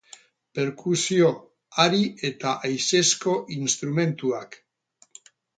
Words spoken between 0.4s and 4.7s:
Perkusio, hari eta haizezko instrumentuak.